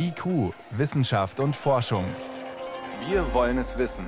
[0.00, 2.04] IQ, Wissenschaft und Forschung.
[3.08, 4.06] Wir wollen es wissen.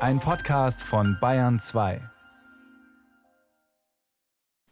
[0.00, 2.02] Ein Podcast von Bayern 2.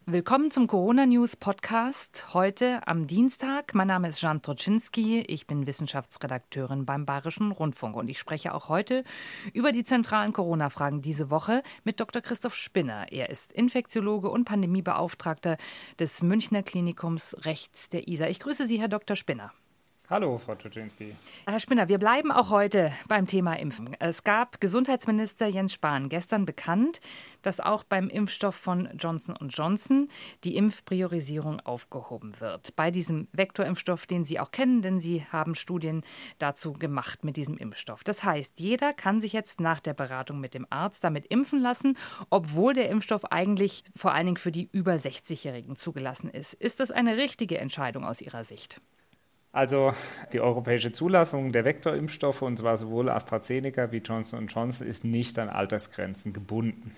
[0.05, 2.35] Willkommen zum Corona News Podcast.
[2.35, 3.75] Heute am Dienstag.
[3.75, 5.21] Mein Name ist Jan Troczynski.
[5.23, 9.05] Ich bin Wissenschaftsredakteurin beim Bayerischen Rundfunk und ich spreche auch heute
[9.55, 12.21] über die zentralen Corona-Fragen diese Woche mit Dr.
[12.21, 13.11] Christoph Spinner.
[13.11, 15.57] Er ist Infektiologe und Pandemiebeauftragter
[15.99, 18.27] des Münchner Klinikums rechts der ISA.
[18.27, 19.17] Ich grüße Sie, Herr Dr.
[19.17, 19.51] Spinner.
[20.09, 21.17] Hallo, Frau Tuczynski.
[21.49, 23.97] Herr Spinner, wir bleiben auch heute beim Thema Impfen.
[23.99, 27.01] Es gab Gesundheitsminister Jens Spahn gestern bekannt,
[27.43, 30.07] dass auch beim Impfstoff von Johnson Johnson
[30.45, 32.77] die Impfpriorisierung aufgehoben wird.
[32.77, 36.03] Bei diesem Vektorimpfstoff, den Sie auch kennen, denn Sie haben Studien
[36.39, 38.05] dazu gemacht mit diesem Impfstoff.
[38.05, 41.99] Das heißt, jeder kann sich jetzt nach der Beratung mit dem Arzt damit impfen lassen,
[42.31, 46.55] obwohl der Impfstoff eigentlich vor allen Dingen für die über 60-Jährigen zugelassen ist.
[46.55, 48.81] Ist das eine richtige Entscheidung aus Ihrer Sicht?
[49.57, 49.95] Also
[50.35, 55.49] die europäische Zulassung der Vektorimpfstoffe, und zwar sowohl AstraZeneca wie Johnson Johnson, ist nicht an
[55.49, 56.95] Altersgrenzen gebunden.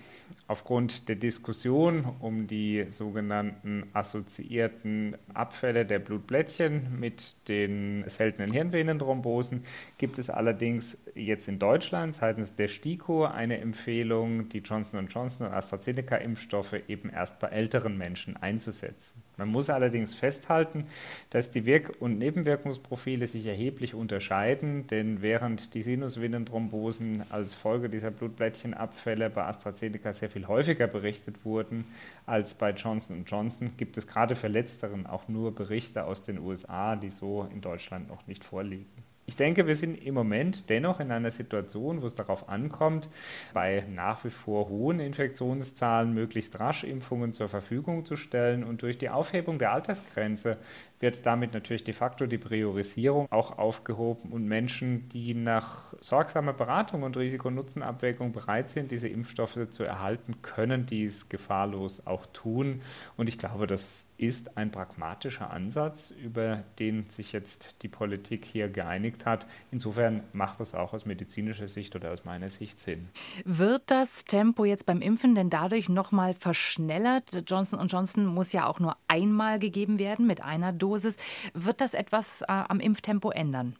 [0.49, 9.63] Aufgrund der Diskussion um die sogenannten assoziierten Abfälle der Blutblättchen mit den seltenen Hirnvenenthrombosen
[9.97, 15.53] gibt es allerdings jetzt in Deutschland seitens der STIKO eine Empfehlung, die Johnson Johnson und
[15.53, 19.23] AstraZeneca-Impfstoffe eben erst bei älteren Menschen einzusetzen.
[19.37, 20.85] Man muss allerdings festhalten,
[21.29, 27.89] dass die Wirk- und Nebenwirkungen Nebenwirkungsprofile sich erheblich unterscheiden, denn während die Sinusvenenthrombosen als Folge
[27.89, 31.85] dieser Blutblättchenabfälle bei AstraZeneca sehr viel häufiger berichtet wurden
[32.25, 36.95] als bei Johnson Johnson, gibt es gerade für letzteren auch nur Berichte aus den USA,
[36.95, 39.09] die so in Deutschland noch nicht vorliegen.
[39.29, 43.09] Ich denke, wir sind im Moment dennoch in einer Situation, wo es darauf ankommt,
[43.53, 48.63] bei nach wie vor hohen Infektionszahlen möglichst rasch Impfungen zur Verfügung zu stellen.
[48.63, 50.57] Und durch die Aufhebung der Altersgrenze
[50.99, 57.03] wird damit natürlich de facto die Priorisierung auch aufgehoben und Menschen, die nach sorgsamer Beratung
[57.03, 62.81] und Risiko-Nutzen-Abwägung bereit sind, diese Impfstoffe zu erhalten, können dies gefahrlos auch tun.
[63.15, 68.67] Und ich glaube, das ist ein pragmatischer Ansatz, über den sich jetzt die Politik hier
[68.67, 69.47] geeinigt hat.
[69.71, 73.07] Insofern macht das auch aus medizinischer Sicht oder aus meiner Sicht Sinn.
[73.45, 77.43] Wird das Tempo jetzt beim Impfen denn dadurch nochmal verschnellert?
[77.47, 80.88] Johnson Johnson muss ja auch nur einmal gegeben werden mit einer Dosis.
[80.89, 81.17] Dosis.
[81.53, 83.75] Wird das etwas äh, am Impftempo ändern?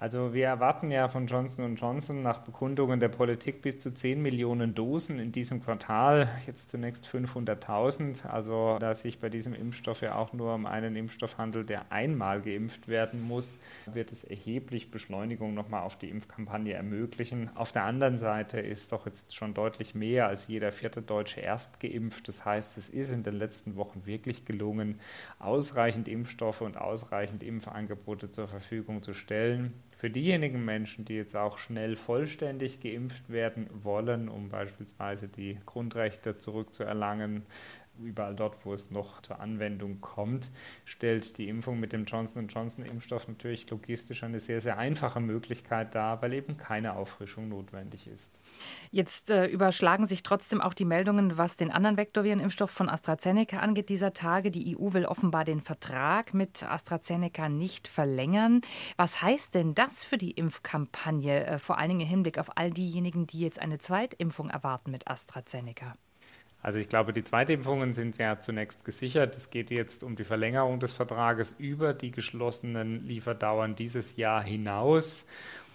[0.00, 4.74] Also wir erwarten ja von Johnson Johnson nach Bekundungen der Politik bis zu 10 Millionen
[4.74, 8.26] Dosen in diesem Quartal, jetzt zunächst 500.000.
[8.26, 12.40] Also da sich bei diesem Impfstoff ja auch nur um einen Impfstoff handelt, der einmal
[12.40, 17.50] geimpft werden muss, wird es erheblich Beschleunigung nochmal auf die Impfkampagne ermöglichen.
[17.54, 21.78] Auf der anderen Seite ist doch jetzt schon deutlich mehr als jeder vierte Deutsche erst
[21.78, 22.26] geimpft.
[22.26, 24.98] Das heißt, es ist in den letzten Wochen wirklich gelungen,
[25.38, 31.58] ausreichend Impfstoffe und ausreichend Impfangebote zur Verfügung zu stellen für diejenigen Menschen, die jetzt auch
[31.58, 37.42] schnell vollständig geimpft werden wollen, um beispielsweise die Grundrechte zurückzuerlangen,
[38.04, 40.50] überall dort, wo es noch zur Anwendung kommt,
[40.84, 45.94] stellt die Impfung mit dem Johnson Johnson Impfstoff natürlich logistisch eine sehr, sehr einfache Möglichkeit
[45.94, 48.40] dar, weil eben keine Auffrischung notwendig ist.
[48.90, 53.88] Jetzt äh, überschlagen sich trotzdem auch die Meldungen, was den anderen Vektorvirenimpfstoff von AstraZeneca angeht
[53.88, 54.50] dieser Tage.
[54.50, 58.60] Die EU will offenbar den Vertrag mit AstraZeneca nicht verlängern.
[58.96, 62.70] Was heißt denn das für die Impfkampagne, äh, vor allen Dingen im Hinblick auf all
[62.70, 65.94] diejenigen, die jetzt eine Zweitimpfung erwarten mit AstraZeneca?
[66.62, 69.34] Also ich glaube, die Zweitimpfungen sind ja zunächst gesichert.
[69.36, 75.24] Es geht jetzt um die Verlängerung des Vertrages über die geschlossenen Lieferdauern dieses Jahr hinaus.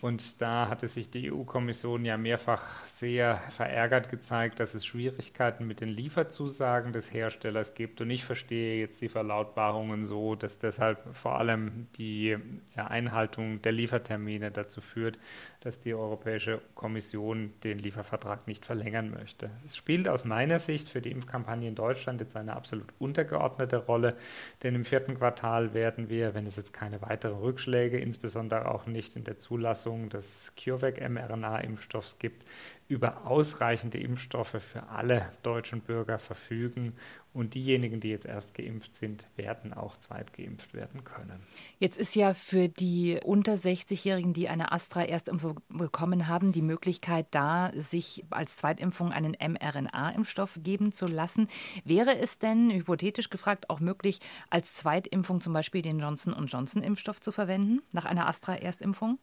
[0.01, 5.81] Und da hatte sich die EU-Kommission ja mehrfach sehr verärgert gezeigt, dass es Schwierigkeiten mit
[5.81, 8.01] den Lieferzusagen des Herstellers gibt.
[8.01, 12.37] Und ich verstehe jetzt die Verlautbarungen so, dass deshalb vor allem die
[12.75, 15.17] Einhaltung der Liefertermine dazu führt,
[15.65, 19.49] dass die Europäische Kommission den Liefervertrag nicht verlängern möchte.
[19.65, 24.15] Es spielt aus meiner Sicht für die Impfkampagne in Deutschland jetzt eine absolut untergeordnete Rolle,
[24.61, 29.15] denn im vierten Quartal werden wir, wenn es jetzt keine weiteren Rückschläge, insbesondere auch nicht
[29.15, 32.45] in der Zulassung des CureVac-mRNA-Impfstoffs gibt,
[32.87, 36.93] über ausreichende Impfstoffe für alle deutschen Bürger verfügen.
[37.35, 41.41] Und diejenigen, die jetzt erst geimpft sind, werden auch zweitgeimpft werden können.
[41.79, 47.71] Jetzt ist ja für die unter 60-Jährigen, die eine Astra-Erstimpfung bekommen haben, die Möglichkeit da,
[47.73, 51.49] sich als Zweitimpfung einen mRNA-Impfstoff geben zu lassen.
[51.83, 57.81] Wäre es denn, hypothetisch gefragt, auch möglich, als Zweitimpfung zum Beispiel den Johnson-Johnson-Impfstoff zu verwenden,
[57.91, 59.19] nach einer Astra-Erstimpfung?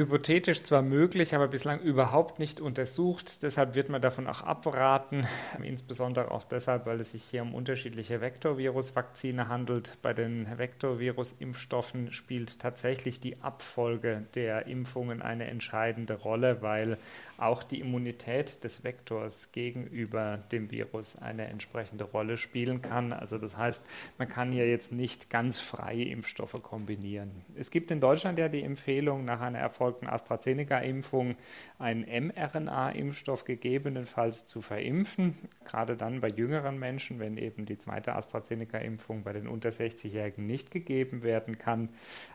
[0.00, 3.42] Hypothetisch zwar möglich, aber bislang überhaupt nicht untersucht.
[3.42, 5.26] Deshalb wird man davon auch abraten,
[5.62, 9.98] insbesondere auch deshalb, weil es sich hier um unterschiedliche Vektorvirus-Vakzine handelt.
[10.02, 16.96] Bei den Vektorvirus-Impfstoffen spielt tatsächlich die Abfolge der Impfungen eine entscheidende Rolle, weil
[17.36, 23.12] auch die Immunität des Vektors gegenüber dem Virus eine entsprechende Rolle spielen kann.
[23.12, 23.84] Also das heißt,
[24.18, 27.30] man kann hier jetzt nicht ganz freie Impfstoffe kombinieren.
[27.56, 29.58] Es gibt in Deutschland ja die Empfehlung, nach einer
[29.90, 31.34] erfolgten AstraZeneca-Impfung
[31.78, 35.34] einen mRNA-Impfstoff gegebenenfalls zu verimpfen,
[35.64, 40.70] gerade dann bei jüngeren Menschen, wenn eben die zweite AstraZeneca-Impfung bei den unter 60-Jährigen nicht
[40.70, 41.88] gegeben werden kann.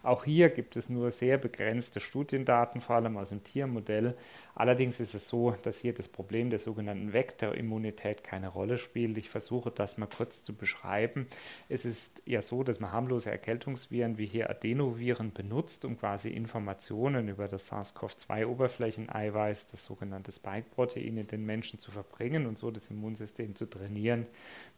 [0.03, 4.15] Auch hier gibt es nur sehr begrenzte Studiendaten, vor allem aus dem Tiermodell.
[4.55, 9.17] Allerdings ist es so, dass hier das Problem der sogenannten Vektorimmunität keine Rolle spielt.
[9.17, 11.27] Ich versuche das mal kurz zu beschreiben.
[11.67, 17.27] Es ist ja so, dass man harmlose Erkältungsviren wie hier Adenoviren benutzt, um quasi Informationen
[17.27, 23.55] über das SARS-CoV-2-Oberflächeneiweiß, das sogenannte Spike-Protein, in den Menschen zu verbringen und so das Immunsystem
[23.55, 24.27] zu trainieren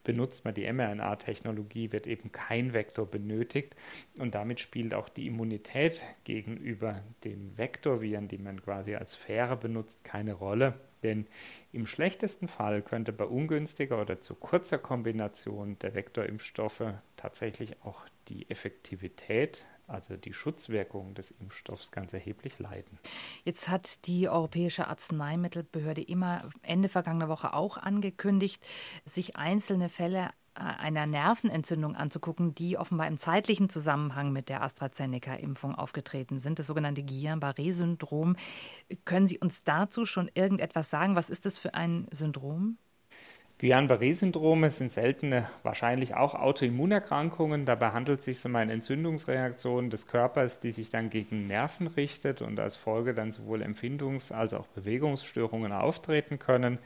[0.08, 3.76] benutzt man die mRNA-Technologie, wird eben kein Vektor benötigt
[4.18, 9.67] und damit spielt auch die Immunität gegenüber den Vektorviren, die man quasi als Fähre benutzt,
[10.04, 10.80] keine Rolle.
[11.02, 11.26] Denn
[11.72, 16.82] im schlechtesten Fall könnte bei ungünstiger oder zu kurzer Kombination der Vektorimpfstoffe
[17.16, 22.98] tatsächlich auch die Effektivität also die Schutzwirkung des Impfstoffs ganz erheblich leiden.
[23.44, 28.64] Jetzt hat die Europäische Arzneimittelbehörde immer Ende vergangener Woche auch angekündigt,
[29.04, 36.38] sich einzelne Fälle einer Nervenentzündung anzugucken, die offenbar im zeitlichen Zusammenhang mit der AstraZeneca-Impfung aufgetreten
[36.38, 38.36] sind, das sogenannte Guillain-Barré-Syndrom.
[39.04, 41.16] Können Sie uns dazu schon irgendetwas sagen?
[41.16, 42.78] Was ist das für ein Syndrom?
[43.60, 47.64] Guillain-Barré-Syndrome sind seltene, wahrscheinlich auch Autoimmunerkrankungen.
[47.64, 52.40] Dabei handelt es sich um eine Entzündungsreaktion des Körpers, die sich dann gegen Nerven richtet
[52.40, 56.78] und als Folge dann sowohl Empfindungs- als auch Bewegungsstörungen auftreten können.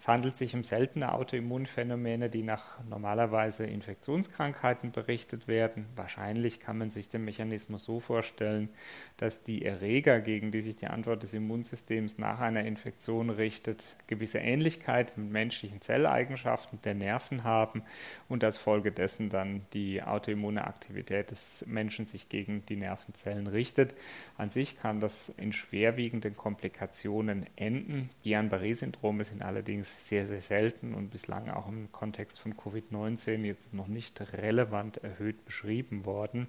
[0.00, 5.86] Es handelt sich um seltene Autoimmunphänomene, die nach normalerweise Infektionskrankheiten berichtet werden.
[5.94, 8.70] Wahrscheinlich kann man sich den Mechanismus so vorstellen,
[9.18, 14.38] dass die Erreger, gegen die sich die Antwort des Immunsystems nach einer Infektion richtet, gewisse
[14.38, 17.82] Ähnlichkeit mit menschlichen Zelleigenschaften Eigenschaften der Nerven haben
[18.28, 23.94] und als Folge dessen dann die autoimmune Aktivität des Menschen sich gegen die Nervenzellen richtet.
[24.36, 28.10] An sich kann das in schwerwiegenden Komplikationen enden.
[28.24, 33.88] Guillain-Barré-Syndrome sind allerdings sehr, sehr selten und bislang auch im Kontext von Covid-19 jetzt noch
[33.88, 36.48] nicht relevant erhöht beschrieben worden.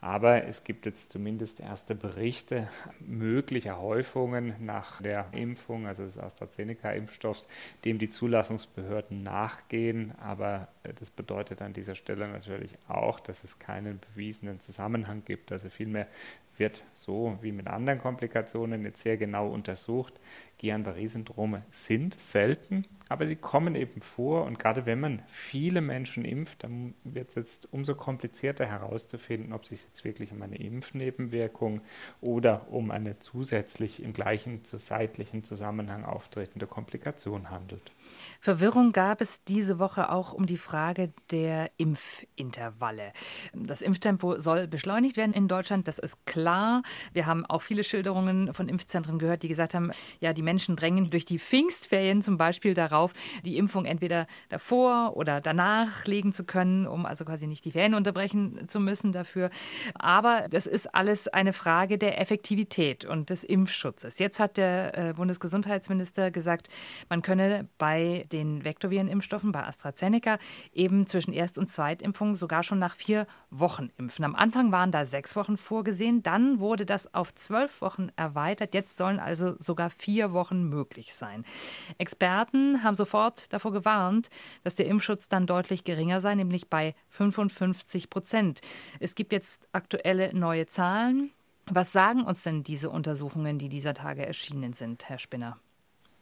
[0.00, 2.68] Aber es gibt jetzt zumindest erste Berichte
[3.00, 7.48] möglicher Häufungen nach der Impfung, also des AstraZeneca-Impfstoffs,
[7.84, 13.58] dem die Zulassungsbehörden Behörden nachgehen, aber das bedeutet an dieser Stelle natürlich auch, dass es
[13.58, 15.52] keinen bewiesenen Zusammenhang gibt.
[15.52, 16.06] Also vielmehr
[16.58, 20.14] wird so wie mit anderen Komplikationen jetzt sehr genau untersucht.
[20.60, 24.44] Guillain-Barré-Syndrome sind selten, aber sie kommen eben vor.
[24.44, 29.64] Und gerade wenn man viele Menschen impft, dann wird es jetzt umso komplizierter herauszufinden, ob
[29.64, 31.82] es sich jetzt wirklich um eine Impfnebenwirkung
[32.20, 37.92] oder um eine zusätzlich im gleichen zu seitlichen Zusammenhang auftretende Komplikation handelt.
[38.40, 43.12] Verwirrung gab es diese Woche auch um die Frage der Impfintervalle.
[43.52, 46.82] Das Impftempo soll beschleunigt werden in Deutschland, das ist klar.
[47.12, 51.10] Wir haben auch viele Schilderungen von Impfzentren gehört, die gesagt haben, ja, die Menschen drängen
[51.10, 53.12] durch die Pfingstferien zum Beispiel darauf,
[53.44, 57.94] die Impfung entweder davor oder danach legen zu können, um also quasi nicht die Ferien
[57.94, 59.50] unterbrechen zu müssen dafür.
[59.94, 64.18] Aber das ist alles eine Frage der Effektivität und des Impfschutzes.
[64.18, 66.68] Jetzt hat der äh, Bundesgesundheitsminister gesagt,
[67.08, 67.95] man könne bei
[68.32, 70.38] den Vektorvirenimpfstoffen bei AstraZeneca
[70.72, 74.24] eben zwischen Erst- und Zweitimpfung sogar schon nach vier Wochen impfen.
[74.24, 78.74] Am Anfang waren da sechs Wochen vorgesehen, dann wurde das auf zwölf Wochen erweitert.
[78.74, 81.44] Jetzt sollen also sogar vier Wochen möglich sein.
[81.98, 84.28] Experten haben sofort davor gewarnt,
[84.64, 88.60] dass der Impfschutz dann deutlich geringer sei, nämlich bei 55 Prozent.
[89.00, 91.30] Es gibt jetzt aktuelle neue Zahlen.
[91.68, 95.58] Was sagen uns denn diese Untersuchungen, die dieser Tage erschienen sind, Herr Spinner?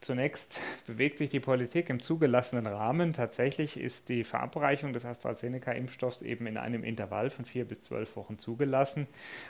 [0.05, 3.15] Zunächst bewegt sich die Politik im zugelassenen Rahmen.
[3.15, 8.37] Tatsächlich ist die Verabreichung des AstraZeneca-Impfstoffs eben in einem Intervall von vier bis zwölf Wochen
[8.37, 9.07] zugelassen.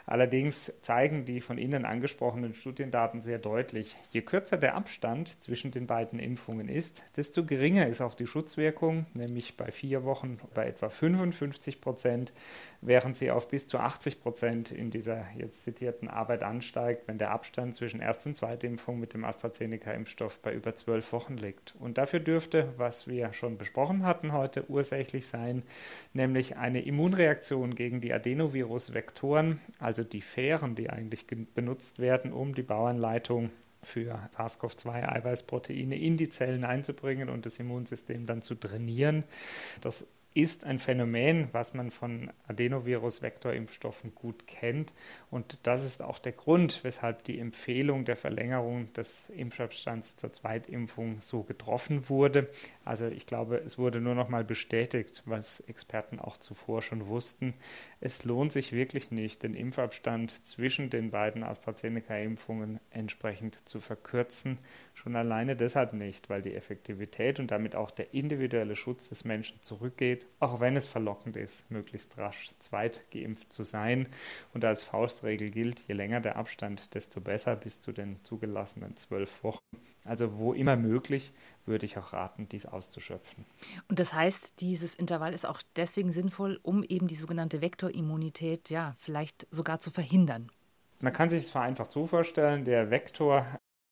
[0.07, 5.89] Allerdings zeigen die von Ihnen angesprochenen Studiendaten sehr deutlich, je kürzer der Abstand zwischen den
[5.89, 10.89] beiden Impfungen ist, desto geringer ist auch die Schutzwirkung, nämlich bei vier Wochen bei etwa
[10.89, 12.33] 55 Prozent,
[12.81, 17.33] während sie auf bis zu 80 Prozent in dieser jetzt zitierten Arbeit ansteigt, wenn der
[17.33, 21.75] Abstand zwischen Erst- und Zweitimpfung mit dem AstraZeneca-Impfstoff bei über zwölf Wochen liegt.
[21.81, 25.63] Und dafür dürfte, was wir schon besprochen hatten heute, ursächlich sein,
[26.13, 32.63] nämlich eine Immunreaktion gegen die Adenovirus-Vektoren, also die Fähren, die eigentlich benutzt werden, um die
[32.63, 33.51] Bauanleitung
[33.83, 39.25] für SARS-CoV-2-Eiweißproteine in die Zellen einzubringen und das Immunsystem dann zu trainieren.
[39.81, 44.93] Das ist ein Phänomen, was man von Adenovirus-Vektorimpfstoffen gut kennt.
[45.31, 51.21] Und das ist auch der Grund, weshalb die Empfehlung der Verlängerung des Impfabstands zur Zweitimpfung
[51.21, 52.51] so getroffen wurde.
[52.85, 57.55] Also ich glaube, es wurde nur noch mal bestätigt, was Experten auch zuvor schon wussten.
[58.01, 64.59] Es lohnt sich wirklich nicht, den Impfabstand zwischen den beiden AstraZeneca-Impfungen entsprechend zu verkürzen.
[64.95, 69.61] Schon alleine deshalb nicht, weil die Effektivität und damit auch der individuelle Schutz des Menschen
[69.61, 74.07] zurückgeht, auch wenn es verlockend ist, möglichst rasch zweitgeimpft zu sein.
[74.55, 79.43] Und als Faustregel gilt, je länger der Abstand, desto besser bis zu den zugelassenen zwölf
[79.43, 79.59] Wochen.
[80.05, 81.33] Also wo immer möglich,
[81.67, 83.47] würde ich auch raten, dies auszuschöpfen.
[83.89, 88.95] Und das heißt, dieses Intervall ist auch deswegen sinnvoll, um eben die sogenannte Vektorimmunität ja
[88.99, 90.53] vielleicht sogar zu verhindern.
[91.01, 93.47] Man kann sich es vereinfacht so vorstellen, der Vektor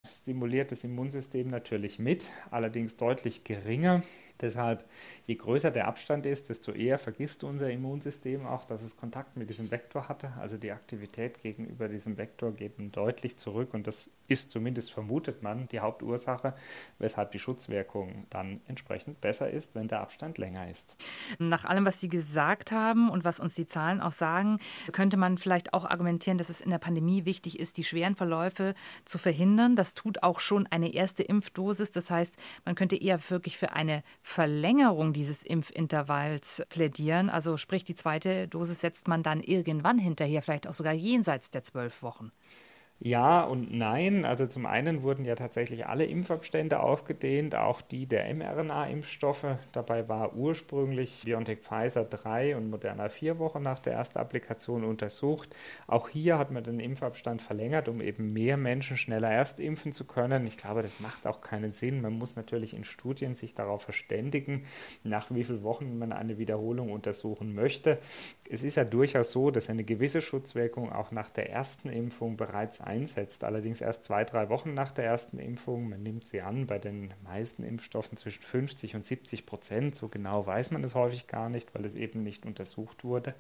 [0.05, 4.03] stimuliert das Immunsystem natürlich mit, allerdings deutlich geringer.
[4.43, 4.85] Deshalb,
[5.27, 9.49] je größer der Abstand ist, desto eher vergisst unser Immunsystem auch, dass es Kontakt mit
[9.49, 10.33] diesem Vektor hatte.
[10.39, 15.69] Also die Aktivität gegenüber diesem Vektor geht deutlich zurück und das ist zumindest vermutet man
[15.69, 16.55] die Hauptursache,
[16.99, 20.97] weshalb die Schutzwirkung dann entsprechend besser ist, wenn der Abstand länger ist.
[21.39, 24.59] Nach allem, was Sie gesagt haben und was uns die Zahlen auch sagen,
[24.93, 28.75] könnte man vielleicht auch argumentieren, dass es in der Pandemie wichtig ist, die schweren Verläufe
[29.05, 29.77] zu verhindern.
[29.77, 31.91] Das tut auch schon eine erste Impfdosis.
[31.91, 32.35] Das heißt,
[32.65, 37.29] man könnte eher wirklich für eine Verlängerung dieses Impfintervalls plädieren.
[37.29, 41.63] Also sprich, die zweite Dosis setzt man dann irgendwann hinterher, vielleicht auch sogar jenseits der
[41.63, 42.33] zwölf Wochen.
[43.05, 44.25] Ja und nein.
[44.25, 49.57] Also zum einen wurden ja tatsächlich alle Impfabstände aufgedehnt, auch die der mRNA-Impfstoffe.
[49.73, 55.53] Dabei war ursprünglich BioNTech Pfizer drei und Moderna vier Wochen nach der ersten Applikation untersucht.
[55.89, 60.05] Auch hier hat man den Impfabstand verlängert, um eben mehr Menschen schneller erst impfen zu
[60.05, 60.47] können.
[60.47, 62.03] Ich glaube, das macht auch keinen Sinn.
[62.03, 64.65] Man muss natürlich in Studien sich darauf verständigen,
[65.03, 67.99] nach wie vielen Wochen man eine Wiederholung untersuchen möchte.
[68.49, 72.81] Es ist ja durchaus so, dass eine gewisse Schutzwirkung auch nach der ersten Impfung bereits
[72.93, 73.45] einsetzt.
[73.45, 75.89] Allerdings erst zwei, drei Wochen nach der ersten Impfung.
[75.89, 79.97] Man nimmt sie an bei den meisten Impfstoffen zwischen 50 und 70 Prozent.
[79.97, 83.35] So genau weiß man es häufig gar nicht, weil es eben nicht untersucht wurde.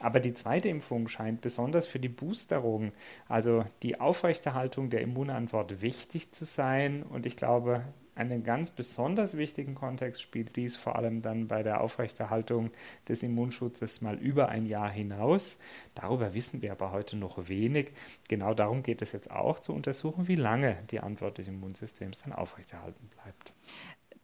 [0.00, 2.92] Aber die zweite Impfung scheint besonders für die Boosterung,
[3.28, 7.02] also die Aufrechterhaltung der Immunantwort wichtig zu sein.
[7.02, 7.84] Und ich glaube,
[8.16, 12.70] einen ganz besonders wichtigen Kontext spielt dies vor allem dann bei der Aufrechterhaltung
[13.08, 15.58] des Immunschutzes mal über ein Jahr hinaus.
[15.94, 17.92] Darüber wissen wir aber heute noch wenig.
[18.28, 22.32] Genau darum geht es jetzt auch, zu untersuchen, wie lange die Antwort des Immunsystems dann
[22.32, 23.52] aufrechterhalten bleibt.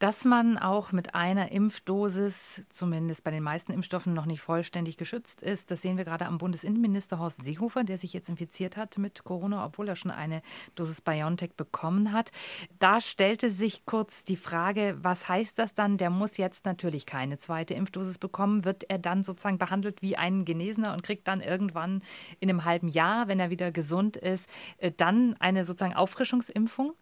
[0.03, 5.43] Dass man auch mit einer Impfdosis, zumindest bei den meisten Impfstoffen, noch nicht vollständig geschützt
[5.43, 9.23] ist, das sehen wir gerade am Bundesinnenminister Horst Seehofer, der sich jetzt infiziert hat mit
[9.23, 10.43] Corona, obwohl er schon eine
[10.75, 12.33] Dosis BioNTech bekommen hat.
[12.81, 15.99] Da stellte sich kurz die Frage, was heißt das dann?
[15.99, 18.65] Der muss jetzt natürlich keine zweite Impfdosis bekommen.
[18.65, 22.03] Wird er dann sozusagen behandelt wie ein Genesener und kriegt dann irgendwann
[22.41, 26.95] in einem halben Jahr, wenn er wieder gesund ist, äh, dann eine sozusagen Auffrischungsimpfung?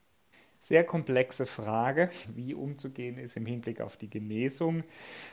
[0.62, 4.84] Sehr komplexe Frage, wie umzugehen ist im Hinblick auf die Genesung.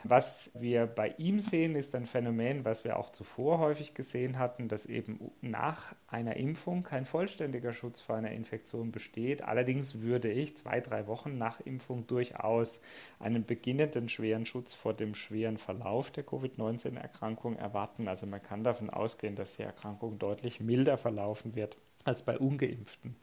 [0.02, 4.68] Was wir bei ihm sehen, ist ein Phänomen, was wir auch zuvor häufig gesehen hatten,
[4.68, 9.42] dass eben nach einer Impfung kein vollständiger Schutz vor einer Infektion besteht.
[9.42, 12.80] Allerdings würde ich zwei, drei Wochen nach Impfung durchaus
[13.20, 18.08] einen beginnenden schweren Schutz vor dem schweren Verlauf der Covid-19-Erkrankung erwarten.
[18.08, 23.14] Also man kann davon ausgehen, dass die Erkrankung deutlich milder verlaufen wird als bei ungeimpften.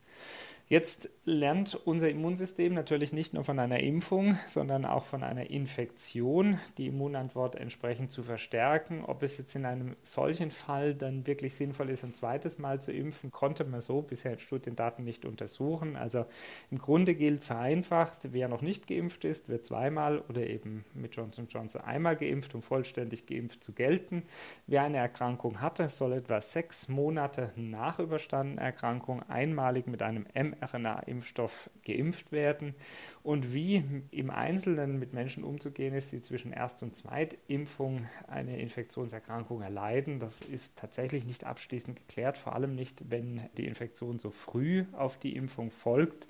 [0.67, 6.60] Jetzt lernt unser Immunsystem natürlich nicht nur von einer Impfung, sondern auch von einer Infektion,
[6.79, 9.03] die Immunantwort entsprechend zu verstärken.
[9.05, 12.91] Ob es jetzt in einem solchen Fall dann wirklich sinnvoll ist, ein zweites Mal zu
[12.91, 15.95] impfen, konnte man so bisher in Studiendaten nicht untersuchen.
[15.95, 16.25] Also
[16.72, 21.48] im Grunde gilt vereinfacht, wer noch nicht geimpft ist, wird zweimal oder eben mit Johnson
[21.48, 24.24] Johnson einmal geimpft, um vollständig geimpft zu gelten.
[24.65, 30.54] Wer eine Erkrankung hatte, soll etwa sechs Monate nach überstandener Erkrankung einmalig mit einem mRNA
[30.62, 32.75] mRNA-Impfstoff geimpft werden
[33.24, 39.62] und wie im Einzelnen mit Menschen umzugehen ist, die zwischen Erst- und Zweitimpfung eine Infektionserkrankung
[39.62, 40.19] erleiden.
[40.19, 45.17] Das ist tatsächlich nicht abschließend geklärt, vor allem nicht, wenn die Infektion so früh auf
[45.17, 46.27] die Impfung folgt.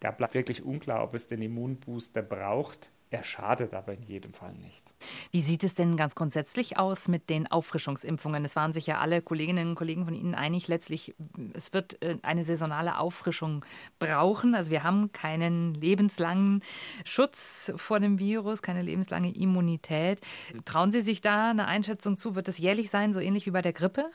[0.00, 2.90] Da bleibt wirklich unklar, ob es den Immunbooster braucht.
[3.10, 4.92] Er schadet aber in jedem Fall nicht.
[5.34, 8.44] Wie sieht es denn ganz grundsätzlich aus mit den Auffrischungsimpfungen?
[8.44, 11.16] Es waren sich ja alle Kolleginnen und Kollegen von Ihnen einig, letztlich,
[11.54, 13.64] es wird äh, eine saisonale Auffrischung
[13.98, 14.54] brauchen.
[14.54, 16.62] Also wir haben keinen lebenslangen
[17.04, 20.20] Schutz vor dem Virus, keine lebenslange Immunität.
[20.66, 22.36] Trauen Sie sich da eine Einschätzung zu?
[22.36, 24.12] Wird es jährlich sein, so ähnlich wie bei der Grippe?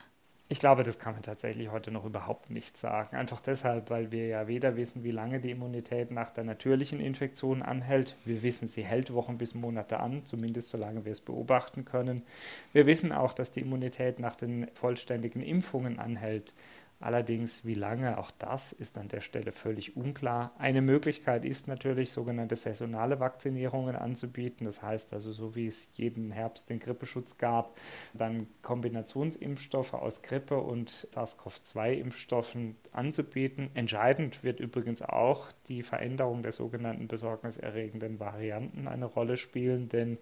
[0.52, 3.14] Ich glaube, das kann man tatsächlich heute noch überhaupt nicht sagen.
[3.14, 7.62] Einfach deshalb, weil wir ja weder wissen, wie lange die Immunität nach der natürlichen Infektion
[7.62, 8.16] anhält.
[8.24, 12.24] Wir wissen, sie hält Wochen bis Monate an, zumindest solange wir es beobachten können.
[12.72, 16.52] Wir wissen auch, dass die Immunität nach den vollständigen Impfungen anhält.
[17.00, 20.52] Allerdings, wie lange, auch das ist an der Stelle völlig unklar.
[20.58, 24.66] Eine Möglichkeit ist natürlich, sogenannte saisonale Vakzinierungen anzubieten.
[24.66, 27.78] Das heißt also, so wie es jeden Herbst den Grippeschutz gab,
[28.12, 33.70] dann Kombinationsimpfstoffe aus Grippe und SARS-CoV-2-Impfstoffen anzubieten.
[33.72, 40.18] Entscheidend wird übrigens auch die Veränderung der sogenannten besorgniserregenden Varianten eine Rolle spielen, denn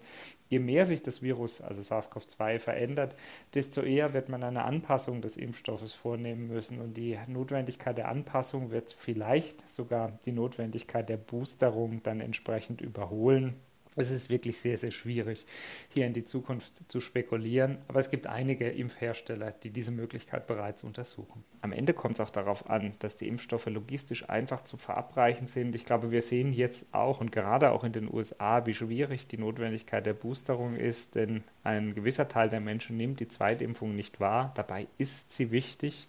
[0.49, 3.15] je mehr sich das Virus, also SARS-CoV-2, verändert,
[3.53, 6.81] desto eher wird man eine Anpassung des Impfstoffes vornehmen müssen.
[6.81, 13.55] Und die Notwendigkeit der Anpassung wird vielleicht sogar die Notwendigkeit der Boosterung dann entsprechend überholen.
[13.95, 15.45] Es ist wirklich sehr, sehr schwierig,
[15.93, 17.79] hier in die Zukunft zu spekulieren.
[17.87, 21.43] Aber es gibt einige Impfhersteller, die diese Möglichkeit bereits untersuchen.
[21.61, 25.75] Am Ende kommt es auch darauf an, dass die Impfstoffe logistisch einfach zu verabreichen sind.
[25.75, 29.37] Ich glaube, wir sehen jetzt auch und gerade auch in den USA, wie schwierig die
[29.37, 34.53] Notwendigkeit der Boosterung ist, denn ein gewisser Teil der Menschen nimmt die Zweitimpfung nicht wahr.
[34.55, 36.07] Dabei ist sie wichtig,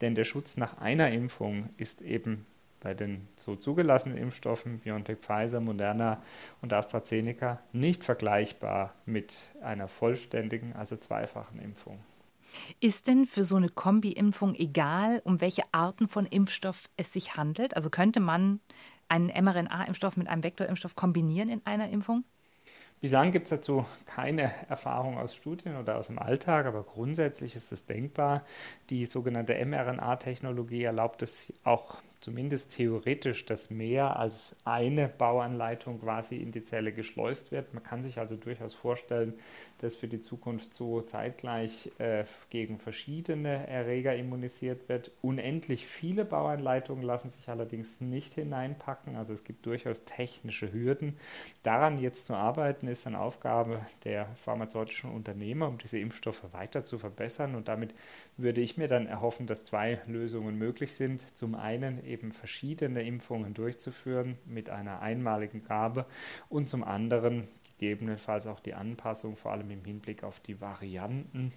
[0.00, 2.46] denn der Schutz nach einer Impfung ist eben
[2.84, 6.22] bei den so zugelassenen Impfstoffen BioNTech, Pfizer, Moderna
[6.60, 11.98] und AstraZeneca nicht vergleichbar mit einer vollständigen, also zweifachen Impfung.
[12.80, 17.74] Ist denn für so eine Kombi-Impfung egal, um welche Arten von Impfstoff es sich handelt?
[17.74, 18.60] Also könnte man
[19.08, 22.22] einen mRNA-Impfstoff mit einem Vektorimpfstoff kombinieren in einer Impfung?
[23.00, 27.72] Bislang gibt es dazu keine Erfahrung aus Studien oder aus dem Alltag, aber grundsätzlich ist
[27.72, 28.44] es denkbar.
[28.88, 36.52] Die sogenannte mRNA-Technologie erlaubt es auch zumindest theoretisch, dass mehr als eine Bauanleitung quasi in
[36.52, 37.74] die Zelle geschleust wird.
[37.74, 39.34] Man kann sich also durchaus vorstellen,
[39.78, 45.10] dass für die Zukunft so zeitgleich äh, gegen verschiedene Erreger immunisiert wird.
[45.20, 49.16] Unendlich viele Bauanleitungen lassen sich allerdings nicht hineinpacken.
[49.16, 51.18] Also es gibt durchaus technische Hürden.
[51.62, 56.98] Daran jetzt zu arbeiten, ist eine Aufgabe der pharmazeutischen Unternehmer, um diese Impfstoffe weiter zu
[56.98, 57.54] verbessern.
[57.54, 57.94] Und damit
[58.38, 61.36] würde ich mir dann erhoffen, dass zwei Lösungen möglich sind.
[61.36, 66.06] Zum einen eben verschiedene Impfungen durchzuführen mit einer einmaligen Gabe
[66.48, 67.48] und zum anderen
[67.78, 71.52] gegebenenfalls auch die Anpassung, vor allem im Hinblick auf die Varianten.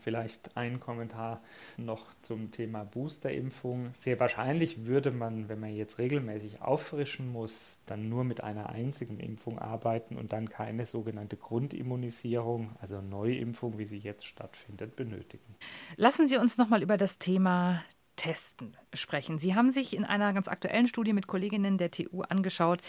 [0.00, 1.42] Vielleicht ein Kommentar
[1.76, 3.90] noch zum Thema Boosterimpfung.
[3.92, 9.20] Sehr wahrscheinlich würde man, wenn man jetzt regelmäßig auffrischen muss, dann nur mit einer einzigen
[9.20, 15.54] Impfung arbeiten und dann keine sogenannte Grundimmunisierung, also Neuimpfung, wie sie jetzt stattfindet, benötigen.
[15.96, 17.82] Lassen Sie uns noch mal über das Thema
[18.20, 19.38] Testen sprechen.
[19.38, 22.82] Sie haben sich in einer ganz aktuellen Studie mit Kolleginnen der TU angeschaut,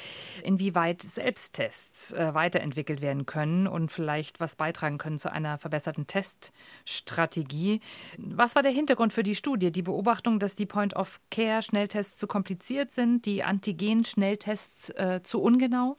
[0.43, 7.79] inwieweit Selbsttests äh, weiterentwickelt werden können und vielleicht was beitragen können zu einer verbesserten Teststrategie.
[8.17, 9.71] Was war der Hintergrund für die Studie?
[9.71, 15.95] Die Beobachtung, dass die Point-of-Care-Schnelltests zu kompliziert sind, die Antigen-Schnelltests äh, zu ungenau?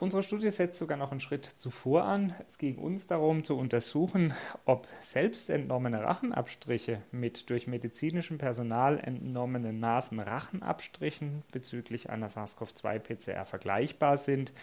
[0.00, 2.34] Unsere Studie setzt sogar noch einen Schritt zuvor an.
[2.48, 4.32] Es ging uns darum zu untersuchen,
[4.64, 14.54] ob selbst entnommene Rachenabstriche mit durch medizinischem Personal entnommenen Nasenrachenabstrichen bezüglich einer SARS-CoV-2-PCR vergleichbar sind.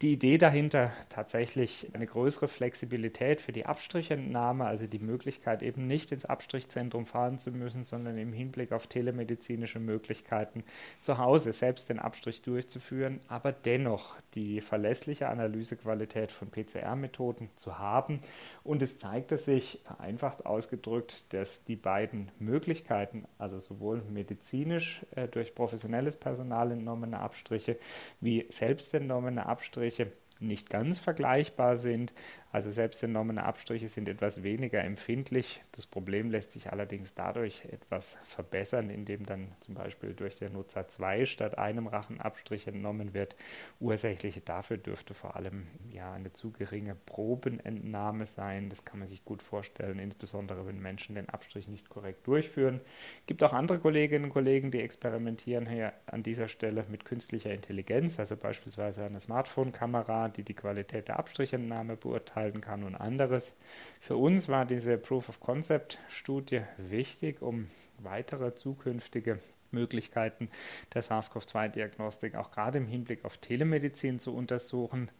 [0.00, 6.10] Die Idee dahinter tatsächlich eine größere Flexibilität für die Abstrichentnahme, also die Möglichkeit eben nicht
[6.10, 10.64] ins Abstrichzentrum fahren zu müssen, sondern im Hinblick auf telemedizinische Möglichkeiten
[11.00, 17.76] zu Hause selbst den Abstrich durchzuführen, aber dennoch die Verletzung verlässliche Analysequalität von PCR-Methoden zu
[17.76, 18.20] haben.
[18.62, 25.56] Und es zeigte sich, vereinfacht ausgedrückt, dass die beiden Möglichkeiten, also sowohl medizinisch äh, durch
[25.56, 27.78] professionelles Personal entnommene Abstriche
[28.20, 32.12] wie selbst entnommene Abstriche, nicht ganz vergleichbar sind.
[32.56, 35.62] Also selbstentnommene Abstriche sind etwas weniger empfindlich.
[35.72, 40.88] Das Problem lässt sich allerdings dadurch etwas verbessern, indem dann zum Beispiel durch den Nutzer
[40.88, 43.36] zwei statt einem Rachenabstrich entnommen wird.
[43.78, 48.70] Ursächlich dafür dürfte vor allem ja eine zu geringe Probenentnahme sein.
[48.70, 52.80] Das kann man sich gut vorstellen, insbesondere wenn Menschen den Abstrich nicht korrekt durchführen.
[53.20, 57.52] Es gibt auch andere Kolleginnen und Kollegen, die experimentieren hier an dieser Stelle mit künstlicher
[57.52, 63.56] Intelligenz, also beispielsweise eine Smartphone-Kamera, die die Qualität der Abstrichentnahme beurteilt halten kann und anderes.
[64.00, 67.66] Für uns war diese Proof of Concept Studie wichtig, um
[67.98, 69.40] weitere zukünftige
[69.72, 70.48] Möglichkeiten
[70.94, 75.10] der SARS-CoV-2-Diagnostik auch gerade im Hinblick auf Telemedizin zu untersuchen.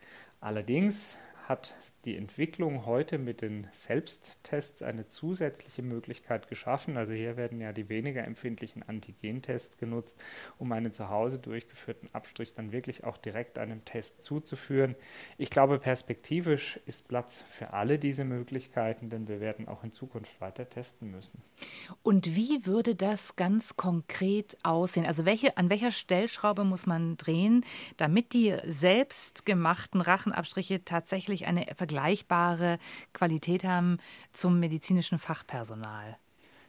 [0.41, 6.97] Allerdings hat die Entwicklung heute mit den Selbsttests eine zusätzliche Möglichkeit geschaffen.
[6.97, 10.21] Also hier werden ja die weniger empfindlichen Antigentests genutzt,
[10.59, 14.97] um einen zu Hause durchgeführten Abstrich dann wirklich auch direkt einem Test zuzuführen.
[15.39, 20.41] Ich glaube, perspektivisch ist Platz für alle diese Möglichkeiten, denn wir werden auch in Zukunft
[20.41, 21.43] weiter testen müssen.
[22.03, 25.07] Und wie würde das ganz konkret aussehen?
[25.07, 27.65] Also welche, an welcher Stellschraube muss man drehen,
[27.97, 32.79] damit die selbstgemachten Rachenabstriche tatsächlich wirklich eine vergleichbare
[33.13, 33.99] Qualität haben
[34.33, 36.17] zum medizinischen Fachpersonal?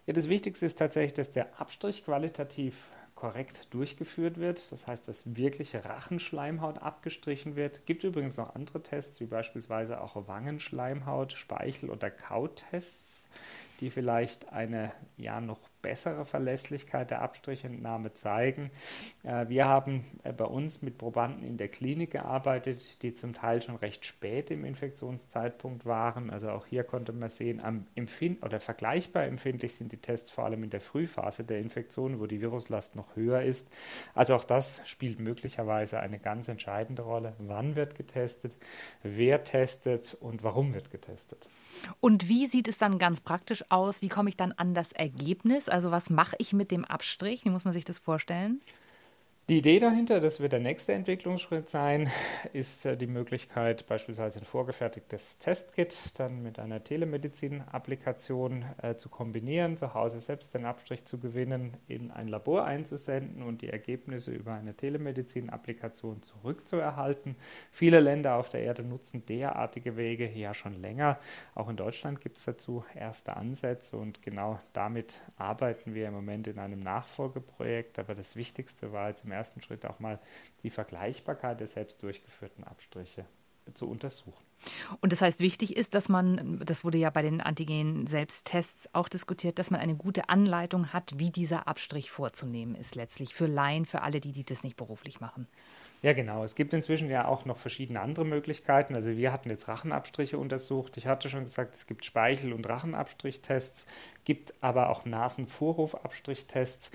[0.06, 4.72] Ja, das Wichtigste ist tatsächlich, dass der Abstrich qualitativ korrekt durchgeführt wird.
[4.72, 7.80] Das heißt, dass wirkliche Rachenschleimhaut abgestrichen wird.
[7.80, 13.30] Es Gibt übrigens noch andere Tests, wie beispielsweise auch Wangenschleimhaut, Speichel- oder Kauttests,
[13.80, 18.72] die vielleicht eine ja noch bessere Verlässlichkeit der Abstrichentnahme zeigen.
[19.24, 23.62] Äh, wir haben äh, bei uns mit Probanden in der Klinik gearbeitet, die zum Teil
[23.62, 26.30] schon recht spät im Infektionszeitpunkt waren.
[26.30, 30.44] Also auch hier konnte man sehen, am Empfind oder vergleichbar empfindlich sind die Tests vor
[30.44, 33.70] allem in der Frühphase der Infektion, wo die Viruslast noch höher ist.
[34.14, 37.34] Also auch das spielt möglicherweise eine ganz entscheidende Rolle.
[37.38, 38.58] Wann wird getestet,
[39.04, 41.48] wer testet und warum wird getestet.
[42.02, 44.02] Und wie sieht es dann ganz praktisch aus?
[44.02, 45.70] Wie komme ich dann an das Ergebnis?
[45.78, 47.46] Also was mache ich mit dem Abstrich?
[47.46, 48.60] Wie muss man sich das vorstellen?
[49.50, 52.12] Die Idee dahinter, das wird der nächste Entwicklungsschritt sein,
[52.52, 59.78] ist äh, die Möglichkeit, beispielsweise ein vorgefertigtes Testkit dann mit einer Telemedizin-Applikation äh, zu kombinieren,
[59.78, 64.52] zu Hause selbst den Abstrich zu gewinnen, in ein Labor einzusenden und die Ergebnisse über
[64.52, 67.38] eine Telemedizin-Applikation zurückzuerhalten.
[67.72, 71.20] Viele Länder auf der Erde nutzen derartige Wege ja schon länger.
[71.56, 76.48] Auch in Deutschland gibt es dazu erste Ansätze und genau damit arbeiten wir im Moment
[76.48, 77.98] in einem Nachfolgeprojekt.
[77.98, 80.20] Aber das Wichtigste war jetzt im ersten Schritt auch mal
[80.64, 83.26] die Vergleichbarkeit der selbst durchgeführten Abstriche
[83.74, 84.44] zu untersuchen.
[85.02, 89.60] Und das heißt, wichtig ist, dass man, das wurde ja bei den Antigen-Selbsttests auch diskutiert,
[89.60, 94.02] dass man eine gute Anleitung hat, wie dieser Abstrich vorzunehmen ist, letztlich für Laien, für
[94.02, 95.48] alle, die, die das nicht beruflich machen.
[96.02, 96.44] Ja, genau.
[96.44, 98.94] Es gibt inzwischen ja auch noch verschiedene andere Möglichkeiten.
[98.94, 100.96] Also wir hatten jetzt Rachenabstriche untersucht.
[100.98, 103.88] Ich hatte schon gesagt, es gibt Speichel- und Rachenabstrichttests,
[104.24, 106.92] gibt aber auch Nasenvorhofabstrichttests.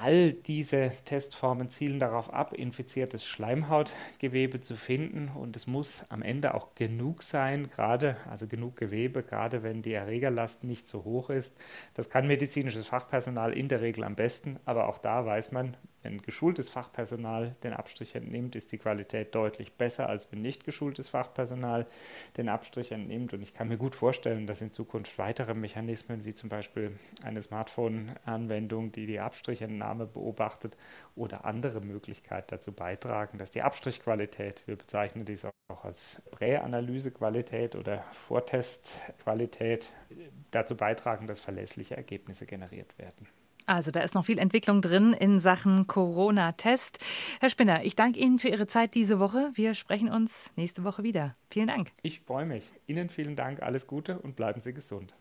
[0.00, 6.54] All diese Testformen zielen darauf ab, infiziertes Schleimhautgewebe zu finden und es muss am Ende
[6.54, 11.56] auch genug sein, gerade also genug Gewebe, gerade wenn die Erregerlast nicht so hoch ist.
[11.94, 16.22] Das kann medizinisches Fachpersonal in der Regel am besten, aber auch da weiß man, wenn
[16.22, 21.86] geschultes Fachpersonal den Abstrich entnimmt, ist die Qualität deutlich besser, als wenn nicht geschultes Fachpersonal
[22.36, 23.32] den Abstrich entnimmt.
[23.34, 27.42] Und ich kann mir gut vorstellen, dass in Zukunft weitere Mechanismen, wie zum Beispiel eine
[27.42, 30.76] Smartphone-Anwendung, die die Abstrichentnahme beobachtet,
[31.16, 38.04] oder andere Möglichkeiten dazu beitragen, dass die Abstrichqualität, wir bezeichnen dies auch als Präanalysequalität oder
[38.12, 39.92] Vortestqualität,
[40.50, 43.26] dazu beitragen, dass verlässliche Ergebnisse generiert werden.
[43.68, 47.04] Also da ist noch viel Entwicklung drin in Sachen Corona-Test.
[47.38, 49.50] Herr Spinner, ich danke Ihnen für Ihre Zeit diese Woche.
[49.52, 51.36] Wir sprechen uns nächste Woche wieder.
[51.50, 51.92] Vielen Dank.
[52.00, 52.72] Ich freue mich.
[52.86, 55.14] Ihnen vielen Dank, alles Gute und bleiben Sie gesund.